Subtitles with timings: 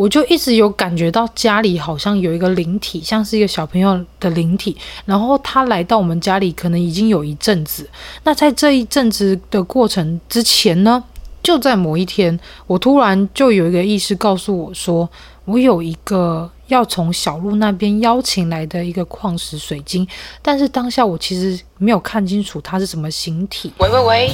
[0.00, 7.86] 我就一直有感觉到家里好像有一个灵体，像是一个小朋友的灵体，然后他来到我们家里，可能已经有一阵子。
[8.24, 11.04] 那在这一阵子的过程之前呢，
[11.42, 15.08] 就在某一天，我突然就有一个意识告诉我说，
[15.44, 16.50] 我有一个。
[16.70, 20.06] 要从小路那边邀请来的一个矿石水晶，
[20.40, 23.72] 但是当下我其实没有看清楚它是什么形体。
[23.78, 24.30] 喂喂喂，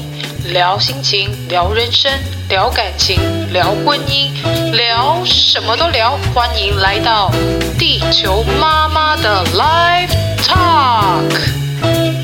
[0.52, 2.12] 聊心情，聊人生，
[2.50, 3.18] 聊感情，
[3.54, 4.30] 聊婚姻，
[4.72, 6.18] 聊什么都聊。
[6.34, 7.30] 欢迎来到
[7.78, 10.10] 地球妈妈的 Live
[10.42, 12.15] Talk。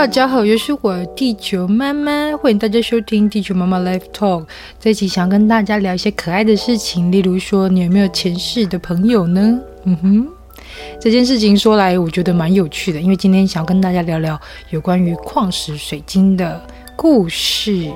[0.00, 4.46] 大家好，又是我地球妈妈，欢迎大家收听地球妈妈 Live Talk。
[4.78, 9.60] 这期想跟大家聊一些可爱的事情，例如说，你有没有前世的朋友呢？
[9.84, 10.26] 嗯哼，
[10.98, 14.40] 这件事情说来，我觉得蛮有趣的，因为今天想要跟大家聊聊
[14.70, 16.58] 有关于矿石水晶的
[17.00, 17.90] 故事。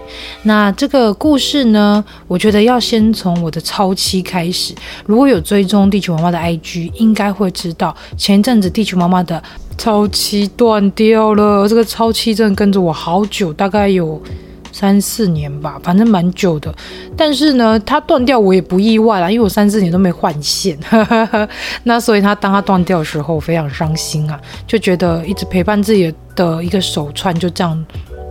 [0.44, 4.74] 那这个故事呢，我觉得要先从我的超期开始。
[5.04, 9.42] 如果有追踪地球妈妈的 IG，应该会知道前一阵子地球妈妈的。
[9.76, 14.22] 超期断掉了，这个超期真的跟着我好久，大概有
[14.70, 16.72] 三四年吧，反正蛮久的。
[17.16, 20.78] 但是呢，它断掉我也不意外啦，因为我三四年都没换线。
[21.82, 27.84] 那所以它当它断掉的时候，非常伤心啊，就觉得一直陪伴自己的一个手串就这样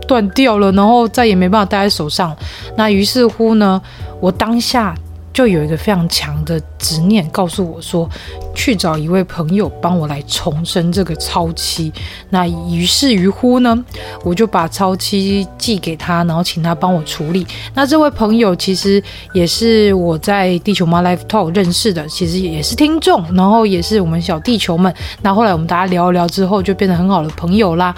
[0.06, 2.36] 断掉了，然后再也没办法戴在手上。
[2.76, 3.80] 那于是乎呢，
[4.20, 4.94] 我当下
[5.32, 8.08] 就有一个非常强的执念，告诉我说。
[8.54, 11.92] 去找一位朋友帮我来重生这个超期，
[12.30, 13.76] 那于是于乎呢，
[14.22, 17.44] 我就把超期寄给他，然后请他帮我处理。
[17.74, 24.94] 那这位朋友其实也是我在地球妈 Live Talk 认识的，其实也是听众，然后也是我们小地球们。
[25.20, 27.92] 那后来我们大家聊一聊之后，就变得很好的朋友啦。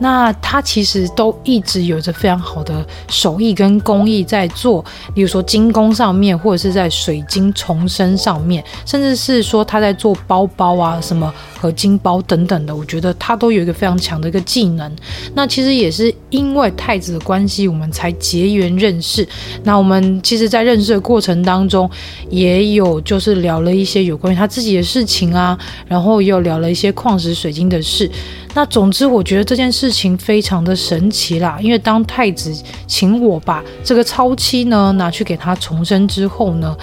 [0.00, 4.84] 那他其实都一直有着非常好的手艺跟工艺在做，
[5.14, 9.96] 比如说金工上面，或者是在水晶重生上面，甚至是说他在。
[10.00, 11.30] 做包包啊，什么
[11.60, 14.90] 合金包等等的，我觉得他都有一个非常强的一个技能。
[15.34, 19.28] 那其实也是因为太子的关系，我们才结缘认识。
[19.62, 21.88] 那我们其实，在认识的过程当中，
[22.30, 28.10] 也有就是聊了一些有关于他自己的事情啊，然后又聊了一些矿石水晶的事。
[28.54, 31.58] 那总之，我觉得这件事情非常的神奇啦。
[31.60, 32.50] 因为当太子
[32.86, 36.74] 请我把这个超期呢拿去给他重生之后呢，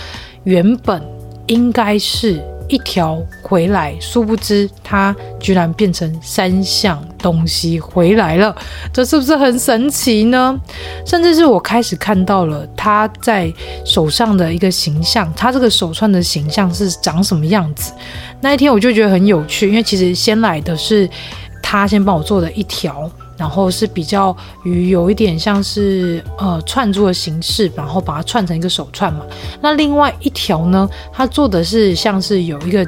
[0.43, 1.01] 原本
[1.47, 2.39] 应该是。
[2.67, 8.55] 一条回来，殊不知它居然变成三项东西回来了，
[8.91, 10.59] 这是不是很神奇呢？
[11.05, 13.51] 甚至是我开始看到了他在
[13.85, 17.93] 手上的一个形象，他这个手串的形象是长什么样子？
[18.41, 21.09] 那一天我就觉得很有趣，因为其实先来的是
[21.63, 23.09] 他先帮我做的一条。
[23.37, 29.21] 然后是比较于有一点像是呃串珠的形式，然后把它串成一个手串嘛。
[29.61, 32.87] 那另外一条呢，它做的是像是有一个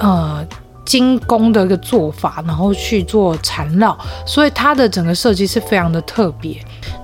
[0.00, 0.46] 呃
[0.84, 6.56] 精工的一个做法，然后去做缠绕，所以它的整个设计是非常的特别。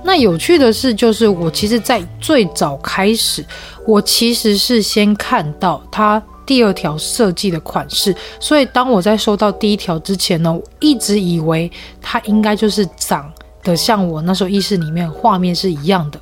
[0.03, 3.45] 那有趣的是，就是我其实在最早开始，
[3.87, 6.21] 我其实是先看到它。
[6.45, 11.71] 第二条设计的款式，所以当我在收到第一条之前呢，我一直以为
[12.01, 13.31] 它应该就是长
[13.63, 16.19] 得像我那时候意识里面画面是一样的，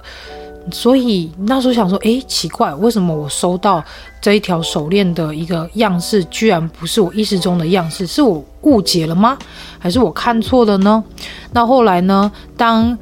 [0.71, 3.83] 所以那时候想说，诶，奇怪，为什么我收到
[4.21, 8.05] 这一条手链的一个样式，居然不是我意识中的样式？
[8.05, 9.37] 是我误解了吗？
[9.79, 11.03] 还是我看错了呢？
[11.53, 12.95] 那后来呢，当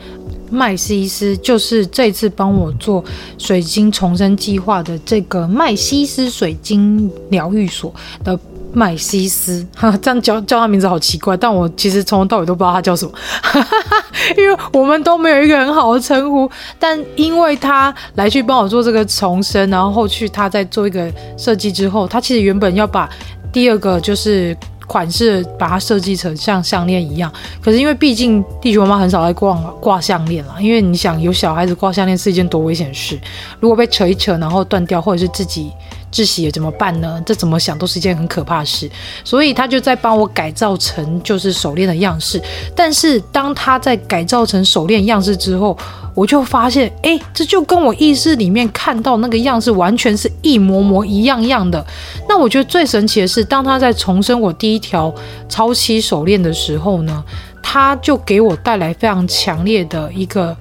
[0.50, 3.04] 麦西斯就是这次帮我做
[3.38, 7.94] 水晶重生计划的这个麦西斯水晶疗愈所
[8.24, 8.38] 的
[8.72, 13.12] 麦西斯，哈， 这样叫叫他名字好奇怪，但我其实从头到尾都不知道他叫什么，
[13.42, 14.04] 哈哈哈，
[14.38, 16.50] 因为我们都没有一个很好的称呼。
[16.78, 23.10] 但因为他来去帮我做这个重生，然后后续他在做一个设计之后，他其实原本要把
[23.52, 24.56] 第二个就是。
[24.90, 27.32] 款式把它设计成像项链一样。
[27.62, 33.18] 可是因为毕竟地球妈妈很少来挂挂项链了，因为你想有小孩子挂项链是一件多危险的事，
[33.60, 35.72] 如果被扯一扯然后断掉，或者是自己。
[36.12, 37.22] 窒息了怎么办呢？
[37.24, 38.90] 这怎么想都是一件很可怕的事，
[39.24, 42.42] 所以他就在帮我改造成就是手链的样式。
[42.76, 45.78] 但是当他在改造成手链样式之后，
[46.20, 51.86] 我就发现，哎，这就跟我意识里面看到那个样式完全是一模模一样样的。
[52.28, 55.14] 那我觉得最神奇的是，当他在重生我第一条
[55.48, 57.24] 超期手链的时候呢，
[57.64, 60.56] 他就给我带来非常强烈的一个。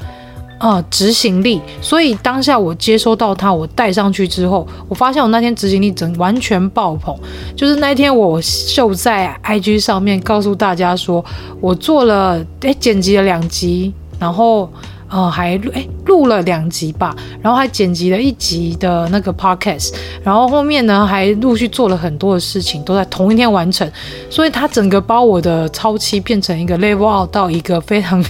[0.61, 7.17] 呃，执行力，所以当下我接收到它，我戴上去之后，我发现我那天执行力整完全爆棚。
[7.55, 11.25] 就是那一天我秀在 IG 上面告诉大家说，
[11.61, 14.69] 我做了诶剪辑了两集，然后
[15.11, 23.91] 呃还录诶录了两集吧，然后还剪辑了一集的那个 Podcast，然后后面呢还陆续做了很多的事情，都在同一天完成，
[24.29, 28.25] 所以它整个把我的超期变成一个 level out 到一个非常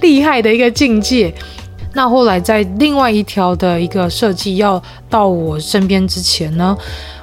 [0.00, 1.32] 厉害的一个境界。
[1.92, 6.76] 那后来在另外一条的一个设计要到我身边之前呢，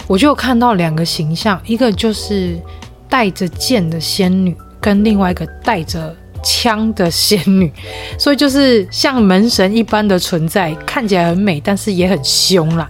[0.08, 2.60] 我就看到两个形象，一个就是
[3.08, 7.72] 带着剑的仙女，跟另外一个带着枪的仙女，
[8.18, 12.90] 所以就是像门神一般的存在，看起来很美，但是也很凶啦。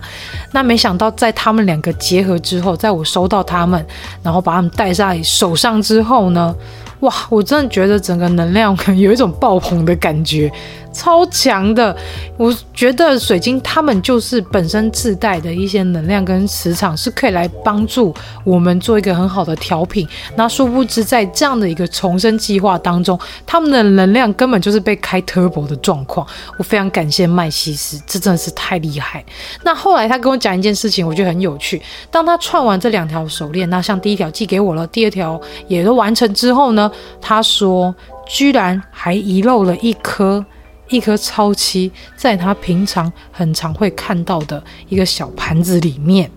[0.52, 3.86] 那没想到在他们两个结合之后，在我收到他们，
[4.24, 6.56] 然后把他们戴在手上之后呢，
[7.02, 10.52] 哇，我真的觉得整个能量有一种爆棚的感觉。
[10.98, 11.96] 超强的，
[12.38, 18.12] 我觉得水晶它们就是本身自带的一些能量跟磁场，是可以来帮助
[18.44, 20.08] 我们做一个很好的调频。
[20.36, 26.26] 那殊不知在这样的一个重生计划当中，他们的能量根本就是被开 turbo 的状况。
[26.58, 29.24] 我非常感谢麦西斯，这真的是太厉害。
[29.64, 31.80] 那后来他跟我讲一件事情，我觉得很有趣。
[32.10, 36.92] 当他串完这两条手链，那像第一条寄给我了，第二条也都完成之后呢，
[37.22, 37.94] 他说
[38.28, 40.44] 居然还遗漏了一颗。
[40.90, 46.30] 一颗超七，在他平常很常会看到的一个小盘子里面，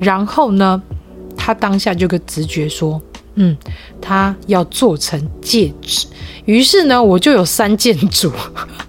[0.00, 0.82] 然后呢，
[1.36, 3.00] 他当下就个直觉说，
[3.34, 3.56] 嗯，
[4.00, 6.06] 他要做成戒指。
[6.46, 8.32] 于是呢，我就有三件组，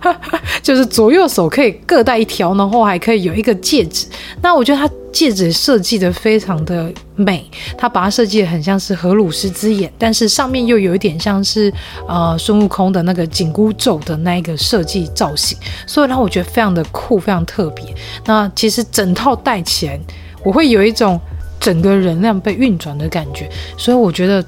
[0.63, 4.07] 就是左右手可以各戴一条，然后还可以有一个戒指。
[4.42, 4.89] 那我觉得它。
[5.09, 7.44] 戒指设计的非常的美，
[7.75, 11.74] 它把它设计的很像是荷鲁斯之眼，但是上面又有一点像是
[12.07, 15.57] 呃孙悟空的那个紧箍咒的那一个设计造型，
[15.88, 17.86] 所以让我觉得非常的酷，非常特别。
[18.27, 20.00] 那其实整套戴起来，
[20.44, 21.19] 我会有一种
[21.60, 24.45] 整个能量被运转的感觉，所以我觉得，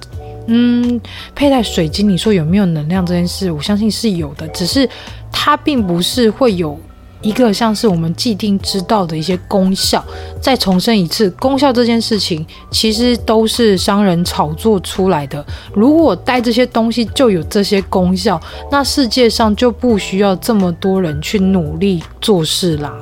[0.47, 0.99] 嗯，
[1.35, 4.89] 佩戴水晶，你说有没有能量这件事，我相信是有的，只是
[5.31, 6.79] 它并不是会有。
[7.21, 10.01] 一个像是我们既定知道的一些功效，
[10.41, 15.45] 再重申一次，功效这件事情其实都是商人炒作出来的。
[15.73, 18.39] 如果带这些东西就有这些功效，
[18.71, 22.93] 那世界上就不需要这么多人去努力做事啦，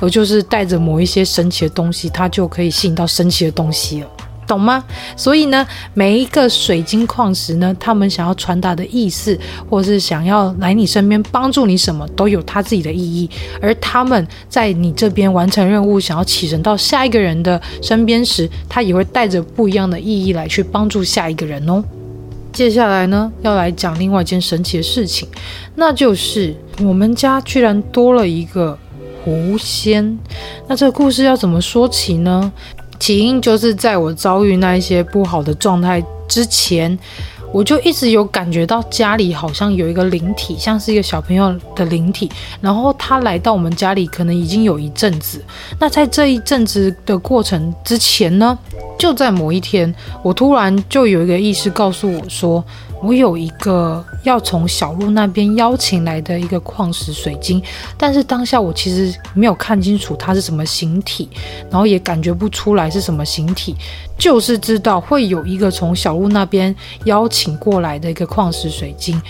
[0.00, 4.08] 而就是带着某一些神奇的东西，它就可以吸引到神奇的东西了。
[4.46, 4.84] 懂吗？
[5.16, 13.28] 所以呢，每一个水晶矿石呢，他们想要传达的意思，或是想要来你身边帮助你什么，都有他自己的意义。
[13.60, 21.82] 而他们在你这边完成任务，想要启程到下一个人的身边时，他也会带着不一样的意义来去帮助下一个人哦。
[22.52, 25.26] 接下来呢，要来讲另外一件神奇的事情，
[25.76, 28.78] 那就是我们家居然多了一个
[29.24, 30.18] 狐仙。
[30.68, 32.52] 那这个故事要怎么说起呢？
[33.02, 36.96] 起因就是在我遭遇那一些不好的状态之前，
[37.52, 42.30] 我就一直有感觉到家里好像有一个灵体，像是一个小朋友的灵体，
[42.60, 45.44] 然后他来到我们家里，可能已经有一阵子。
[45.80, 48.56] 那在这一阵子的过程之前呢，
[48.96, 49.92] 就在某一天，
[50.22, 52.64] 我突然就有一个意识告诉我说，
[53.02, 57.60] 我有一个要从小路那边邀请来的一个矿石水晶，
[57.98, 61.28] 但是当下我其实没有看清楚它是什么形体，
[61.68, 63.74] 然后也感觉不出来是什么形体，
[64.16, 69.20] 就是知道会有一个从小路那边邀请过来的一个矿石水晶。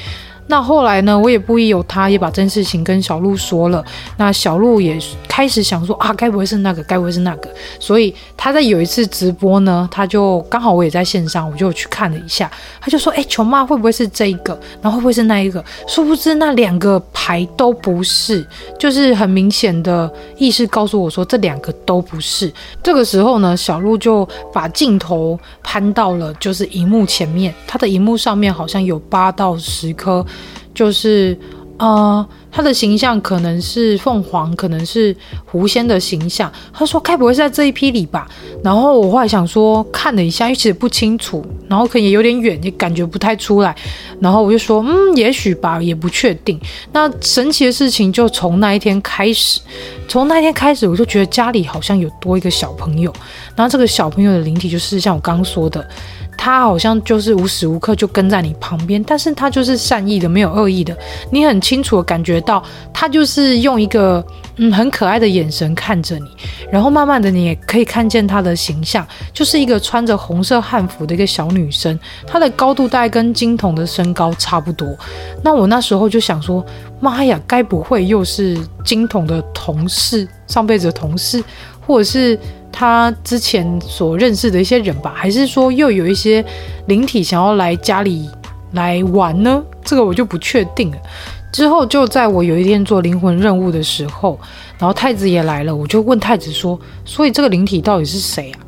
[0.52, 3.82] 那后来呢，我也不疑有他，也把这件事情跟小鹿说了。
[4.18, 7.49] 那小鹿也开始想说啊，该不会是那个，该不会是那个？
[7.80, 12.50] 所以他在有一次直播呢，他就刚好我也在线上，我就去看了一下。
[12.82, 14.52] 他就说：“哎，球妈会不会是这一个？
[14.82, 15.64] 然后会不会是那一个？
[15.88, 18.47] 殊不知那两个牌都不是，
[18.78, 22.52] 就是很明显的意识告诉我说这两个都不是。
[22.82, 30.23] 这个时候呢，小鹿就把镜头攀到了就是荧幕前面，他的荧幕上面好像有八到十颗。”
[30.75, 31.37] 就是
[31.79, 36.52] 呃，他的形象可能是凤凰，可能是狐仙的形象。
[36.73, 38.29] 他说：“该不会是在这一批里吧？”
[38.62, 43.75] 然后我后来想说，看了一下，因为其实不清楚，然后可能也有点远，也感觉不太出来。
[44.21, 46.61] 然后我就说：“嗯，也许吧，也不确定。”
[46.93, 49.61] 那神奇的事情就从那一天开始，
[50.07, 53.12] 从那一天开始，我就觉得家里好像有多一个小朋友。
[53.57, 55.85] 然后这个小朋友的灵体就是像我刚刚说的。
[56.44, 60.92] 他好像就是无时无刻就跟在你旁边，但是他就是善意的，没有恶意的。
[61.30, 62.61] 你很清楚的感觉到，
[62.92, 66.26] 他就是用一个嗯很可爱的眼神看着你，
[66.68, 71.96] 然后慢慢的你也可以看见他的形象，就是一个穿着红色汉服的一个小女生，
[72.26, 74.88] 她的高度大概跟金童的身高差不多。
[75.44, 76.66] 那我那时候就想说，
[76.99, 81.40] 妈呀，该不会又是金童的同事，上辈子的同事，
[81.87, 82.37] 或者是？
[82.73, 86.45] 他之前所认识的一些人吧，还是说又有一些
[86.87, 88.29] 灵体想要来家里
[88.73, 89.62] 来玩呢？
[89.85, 90.97] 这个我就不确定了。
[91.52, 94.41] 之后就在我有一天做灵魂任务的时候，
[94.79, 98.61] 然后太子也来了，我就问太子说：“所以这个灵体到底是谁啊？”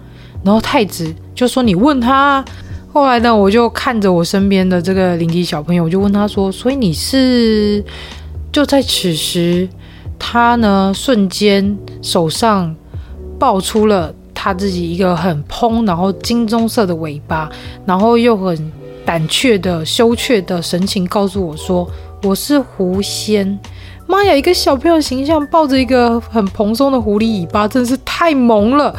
[0.44, 2.44] 然后太子就说：“你问他。”
[2.92, 7.82] 后来呢，我就看着我身边的这个灵体小朋友，我就问他说：“所以你是？”
[8.52, 9.66] 就在此时，
[10.18, 12.76] 他呢瞬间手上。
[13.38, 17.50] 爆出了他自己一个很蓬，然后金棕色的尾巴，
[17.86, 18.72] 然后又很
[19.04, 21.88] 胆怯的羞怯的神情，告诉我说
[22.22, 23.58] ：“我是狐仙。”
[24.06, 28.94] 妈呀，一个小朋友形象抱着一个很蓬松的狐狸尾巴，真是太萌了。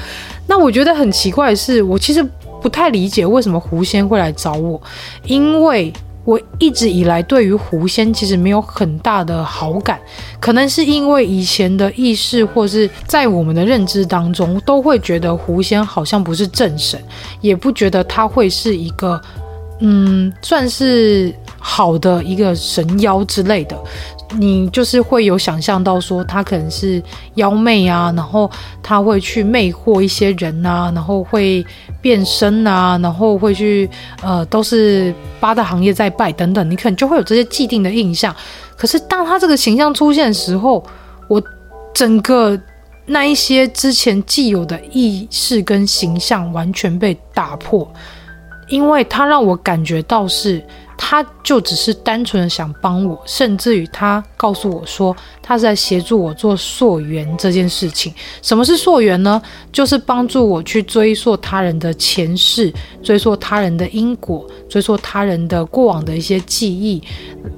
[0.48, 2.24] 那我觉得很奇怪的是，我其实
[2.62, 4.82] 不太理解为什么狐仙会来找我，
[5.26, 5.92] 因为。
[6.26, 10.00] 我一直以来对于狐仙其实没有很大的好感，
[10.40, 17.00] 可能是因为以前的意识或是在我们的认知当中，都会觉得狐仙好像不是正神，
[17.42, 19.22] 也不觉得他会是一个，
[19.80, 23.78] 嗯，算是好的一个神妖之类的。
[24.32, 27.02] 你就是会有想象到说他可能是
[27.36, 28.50] 妖媚啊，然后
[28.82, 31.66] 他会去魅惑一些人啊，然后会
[32.02, 33.90] 变身啊，然后会去
[34.22, 38.36] 呃，都是八大行业在拜等等，你可能就会有这些既定的印象。
[38.76, 40.84] 可是当他这个形象出现的时候，
[41.30, 41.42] 我
[41.94, 42.60] 整个
[43.06, 47.90] 那一些之前既有的意识跟形象完全被打破，
[48.68, 50.62] 因为他让我感觉到是。
[50.98, 58.14] 他就只是单纯的想帮我，甚至于他告诉我说，他是在协助我做溯源这件事情。
[58.42, 59.42] 什么是溯源呢？
[59.72, 62.74] 就是帮助我去追溯他人的前世，
[63.04, 67.02] 追溯他人的因果，追溯他人的过往的一些记忆，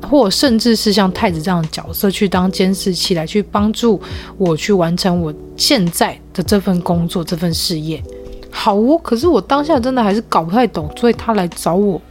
[0.10, 4.02] 或甚至是像太子这样的角色去当监视器，来去帮助
[4.38, 8.02] 我去完成我现在的这份工作、这份事业。
[8.50, 12.02] 好哦，可是我当下真的还是搞不太懂，所以他来找我。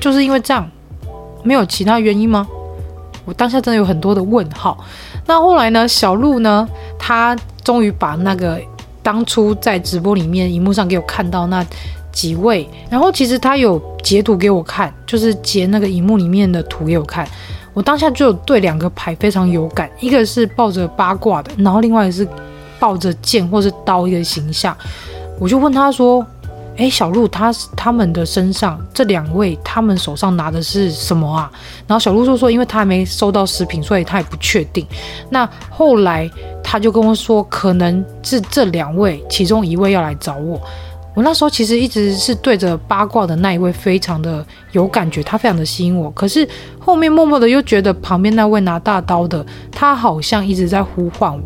[0.00, 0.68] 就是因为这样，
[1.42, 2.46] 没有其他原因吗？
[3.24, 4.78] 我当下真的有很多的问号。
[5.26, 5.88] 那后来呢？
[5.88, 6.68] 小鹿呢？
[6.96, 8.60] 他终于把那个
[9.02, 11.66] 当初在直播里面荧幕上给我看到那
[12.12, 17.26] 几位，然后其实他有截图给我看，就是截那个荧幕里面的图给我看。
[17.74, 22.26] 我当下就对两个牌非常有感，一个是抱着八卦的，然后另外一个是
[22.78, 24.76] 抱着剑或是刀一个形象。
[25.40, 26.24] 我就问他说。
[26.76, 31.50] 哎，小鹿，他他们的身上这两位，他们手上拿的是什么啊？
[31.86, 34.86] 然后小鹿就说，因为他还没收到食品，所以他也不确定。
[35.30, 36.30] 那后来
[36.62, 40.60] 他就跟我说，可能是这两位其中一位要来找我。
[41.14, 46.10] 我那时候其实一直是对着八卦的那一位非常的有感觉，他非常的吸引我。
[46.10, 46.46] 可是
[46.78, 51.42] 后面默默的又觉得旁边那位拿大刀的，他好像一直在呼唤我。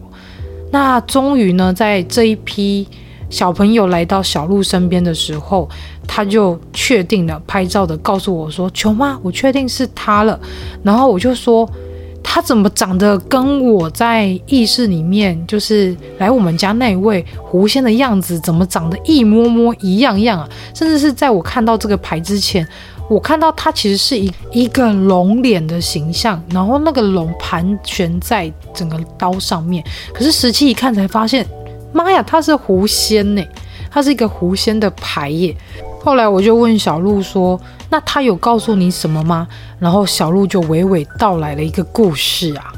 [0.73, 2.89] 那终于呢，在这一批。
[3.31, 5.69] 小朋友来到小鹿身边的时候，
[6.07, 10.39] 他就确定了拍照的告诉我说：“球妈，我确定是他了。”
[10.83, 11.67] 然后我就说
[12.25, 20.49] ：“他怎么长得跟我在意识里面就是来我们家那位狐仙的样子，怎么长得一模模一样样啊？
[20.75, 22.67] 甚至是在我看到这个牌之前，
[23.09, 31.47] 我看到他其实是一一个龙脸的形象，然后那个龙盘旋在整个刀上面，可是实际一看才发现。”
[31.93, 33.43] 妈呀，它是狐仙呢，
[33.91, 35.57] 它是一个狐仙的牌耶。
[36.03, 39.47] 后来我就问小鹿说：“那他有告诉你什么吗？”
[39.79, 42.73] 然后小鹿就娓娓道来了一个故事啊。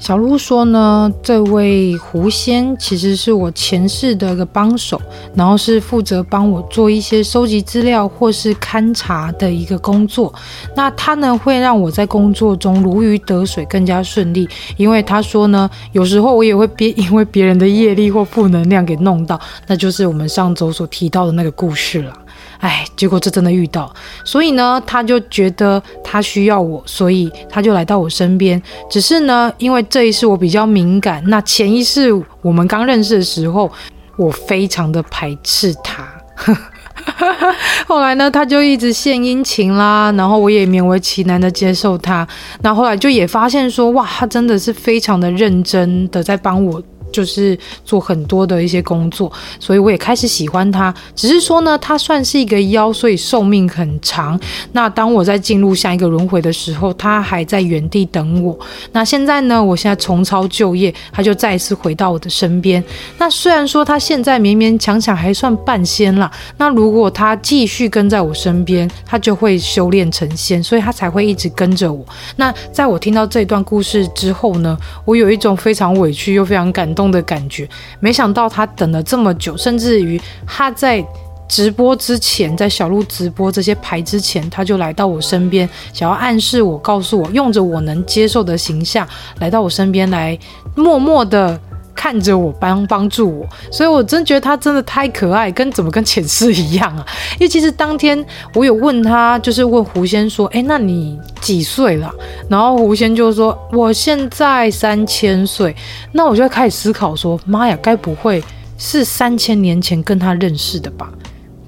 [0.00, 5.00] 小鹿说呢，这位狐仙其实是我前世的一个帮手，
[5.34, 10.32] 然后是负责帮我做一些收集资料或是勘察的一个工作。
[10.74, 14.48] 那他呢，会让我在工作中如鱼得水，更加顺利。
[14.78, 22.12] 因为他说呢，有时候我也会别因为别人的业力或负能量给弄到，那就是我们上周所提到的那个故事了。
[22.60, 23.90] 哎，结果这真的遇到，
[24.24, 28.62] 所以呢，他就觉得他需要我，所以他就来到我身边。
[28.90, 32.12] 只是呢，因为这一世我比较敏感，那前一世
[32.42, 33.70] 我们刚认识的时候，
[34.16, 36.06] 我非常的排斥他。
[37.88, 42.28] 后来呢，他就一直献殷勤啦，然后我也勉为其难的接受他。
[42.60, 46.82] 那后来就也发现说，哇，他真的是非常的认真的在帮我。
[47.12, 50.94] 就是做很多的一些工作，所以我也开始喜欢他。
[51.14, 54.38] 只是说呢，他算是一个妖，所以寿命很长。
[54.72, 58.58] 那当我在进入下一个轮回的时候，他还在原地等我。
[58.92, 62.82] 那现在呢，我现在重操旧业，他就再一次回到我的身边。
[63.18, 72.04] 那虽然说他现在勉勉强强还算半仙啦，那如果他继续跟在我身边，他就会修炼成仙，所以他才会一直跟着我。
[72.36, 77.68] 那在我听到这段故事之后呢，我有一种非常委屈又非常感动的感觉，
[78.00, 81.06] 没想到他等了这么久，甚至于他在
[81.46, 89.06] 直播之前，在小鹿直播这些牌之前，他就来到我身边，想要暗示我，告诉我，用着我能接受的形象
[89.38, 90.36] 来到我身边来，
[90.74, 91.60] 默默的。
[92.00, 97.04] 看着我帮帮助我，所以我真觉得他真的太可爱，跟怎么跟前世一样啊！
[97.34, 102.10] 因为其实当天我有问他，就是问狐仙说：“哎，那你几岁了？”
[102.48, 105.76] 然后狐仙就说：“我现在三千岁。”
[106.12, 108.42] 那我就开始思考说：“妈呀，该不会
[108.78, 111.12] 是三千年前跟他认识的吧？”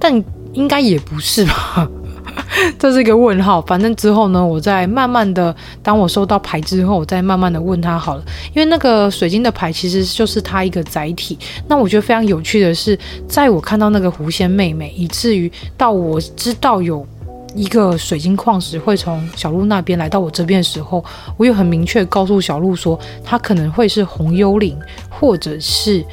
[0.01, 0.25] 但
[0.55, 1.87] 应该也不是吧。
[2.79, 8.25] 这是一个问号，反正之后呢，我再慢慢的，当我收到牌之后，我再慢慢的问他好了。
[8.55, 11.39] 因为那个水晶的牌其实就是他一个载体。
[11.69, 17.07] 那我觉得非常有趣的是，在我看到那个狐仙妹妹，以至于到我知道有
[17.55, 21.05] 一个水晶矿石会从小鹿那边来到我这边的时候，
[21.37, 24.79] 我又很明确告诉小鹿说，它可能会是红幽灵，
[25.09, 26.05] 或者是。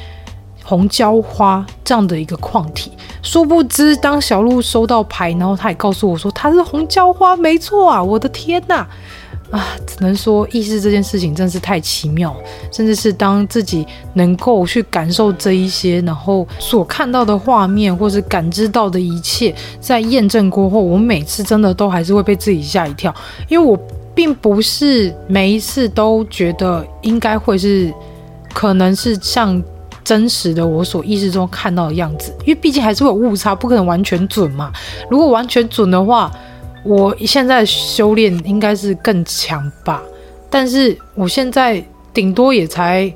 [0.70, 2.92] 红椒花这样的一个矿体，
[3.24, 8.00] 殊不知当小鹿收到牌，然后他也告诉我说它是红椒花，没错啊！
[8.00, 8.86] 我的天呐，
[9.50, 12.32] 啊，只能说意识这件事情真是太奇妙，
[12.70, 13.84] 甚至是当自己
[14.14, 23.12] 能够去感受这一些，然后所看到的画面或是感知到的一切，在验证过后，我每次真的都还是会被自己吓一跳，
[23.48, 23.76] 因为我
[24.14, 27.92] 并不是每一次都觉得应该会是，
[28.54, 29.60] 可能是像。
[30.04, 34.72] 真实的我所意识中看到的样子，因为毕竟还是会有误差，不可能完全准嘛。
[35.10, 36.32] 如果完全准的话，
[36.84, 40.02] 我现在修炼应该是更强吧。
[40.48, 41.82] 但是我现在
[42.12, 43.12] 顶多也才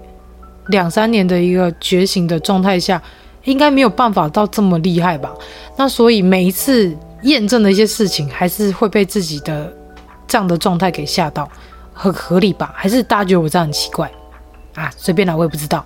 [0.68, 3.02] 两三年的一个觉醒的状态下，
[3.44, 5.32] 应该没有办法到这么厉害吧。
[5.76, 9.72] 那所以每一次验证的一些事情，还是会被自己的
[10.28, 11.50] 这样的状态给吓到，
[11.92, 12.72] 很合理吧？
[12.76, 14.08] 还是大家觉得我这样很奇怪
[14.74, 14.90] 啊？
[14.96, 15.84] 随便啦，我也不知道。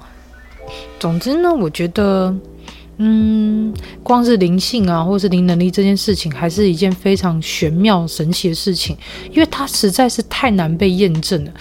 [0.98, 2.34] 总之呢，我觉得，
[2.98, 8.96] 嗯，光是灵性啊，或是灵能力这件事情，还是一件非常玄妙神奇的事情，
[9.30, 11.52] 因为它实在是太难被验证了。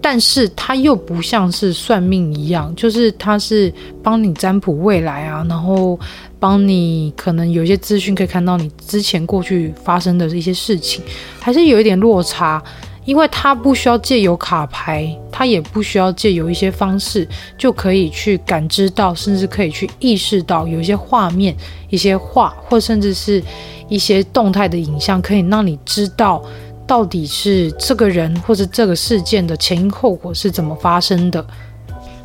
[0.00, 5.98] 但是它又不像是算命一样，就是它是帮你占卜未来啊，然后
[6.38, 11.02] 帮你可能有一些资讯可以看到你之前过去发生的一些事情，
[11.40, 12.62] 还是有一点落差。
[13.04, 21.54] 因为它不需要借由卡牌，它也不需要借由一些方式就可以去感知到，甚至可以去意识到有一些画面、
[21.90, 23.42] 一些画，或甚至是
[23.88, 26.42] 一些动态的影像，可以让你知道
[26.86, 31.46] 到底是这个人或者这个事件的前因后果是怎么发生的。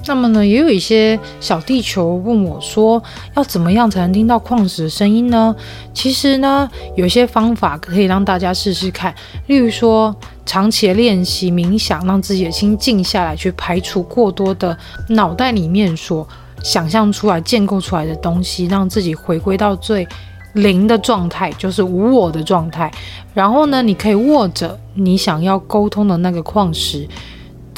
[0.10, 3.02] 那么呢，也有一些小地球问我说，
[3.36, 5.56] 要怎么样才能听到矿石的声音呢？
[5.94, 9.14] 其实呢，有一些方法可以让大家试试看，
[9.46, 10.16] 例如说，
[10.48, 14.76] 长期的练习冥想，让自己的心静下来，去排除过多的
[15.10, 16.28] 脑袋里面所
[16.64, 20.08] 想象出来、建构出来的东西，让自己回归到最
[20.54, 22.92] 零的状态，就是无我的状态。
[23.36, 27.08] 然后呢，你可以握着你想要沟通的那个矿石。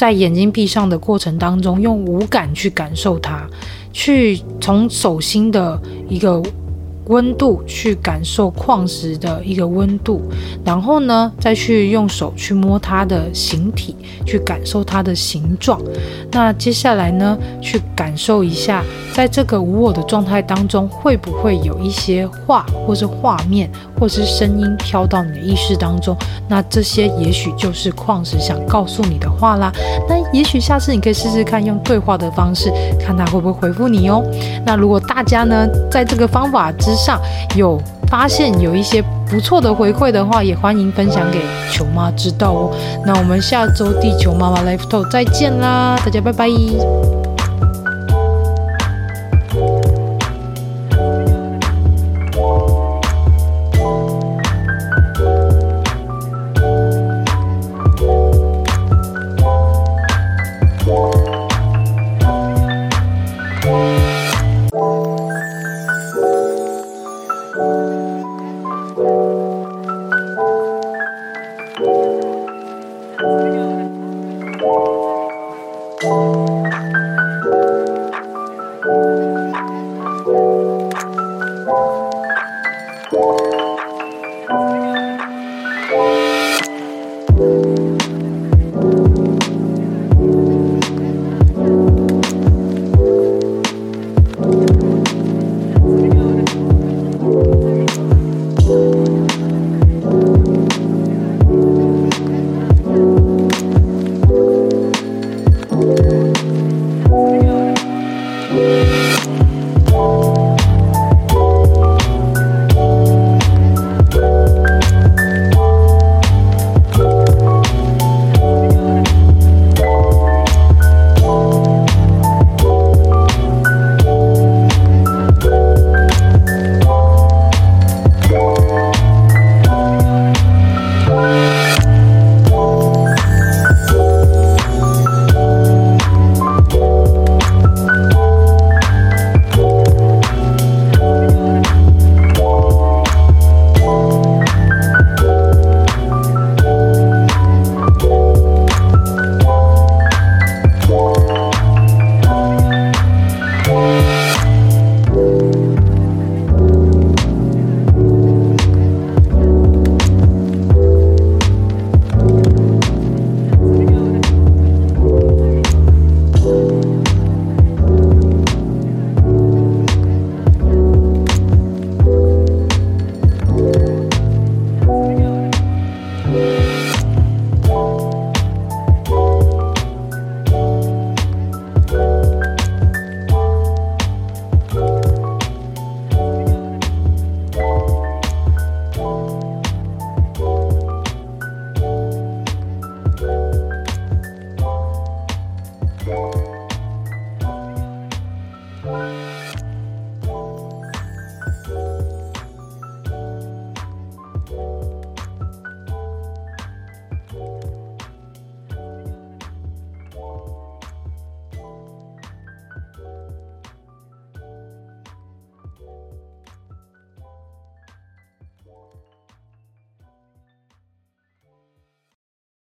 [0.01, 3.47] 在眼睛闭上的过程当中，用五感去感受它，
[3.93, 6.41] 去从手心的一个
[7.07, 10.21] 温度去感受矿石的一个温度，
[10.63, 15.81] 然后呢，再去用手去摸它的形体，去感受它的形状。
[16.31, 18.83] 那接下来呢，去感受一下，
[19.13, 26.15] 在这个无我的状态当中，会不会有一些画，或是画面，或是声音飘到你的意识当中？
[26.47, 29.71] 那这些也许就是矿石想告诉你的话啦。
[30.07, 34.23] 那也许下次你可以试试看用对话的方式，看他会不会回复你哦。
[34.65, 37.19] 那如果大家呢，在这个方法之上
[37.55, 41.39] 有发现有一些不错的回馈的话，也欢迎分享给
[41.71, 42.75] 球妈知道哦。
[43.05, 47.30] 那我们下周地球妈妈 Life Talk 再见啦，大家拜拜。